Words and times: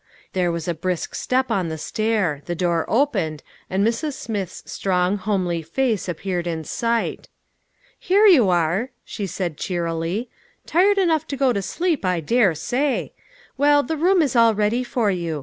There 0.33 0.51
was 0.51 0.67
a 0.67 0.73
brisk 0.73 1.13
step 1.13 1.51
on 1.51 1.69
the 1.69 1.77
stair; 1.77 2.41
the 2.47 2.55
door 2.55 2.85
opened, 2.87 3.43
and 3.69 3.85
Mrs. 3.85 4.13
Smith's 4.13 4.63
strong, 4.65 5.17
homely 5.17 5.61
face 5.61 6.09
appeared 6.09 6.47
in 6.47 6.63
sight." 6.63 7.29
Here 7.99 8.25
you 8.25 8.49
are," 8.49 8.89
she 9.05 9.27
said 9.27 9.59
cheerily," 9.59 10.27
tired 10.65 10.97
enough 10.97 11.27
to 11.27 11.37
go 11.37 11.53
to 11.53 11.61
sleep, 11.61 12.03
I 12.03 12.19
dare 12.19 12.55
say. 12.55 13.13
Well, 13.59 13.83
the 13.83 13.95
room 13.95 14.23
is 14.23 14.35
all 14.35 14.55
ready 14.55 14.83
for 14.83 15.11
you. 15.11 15.39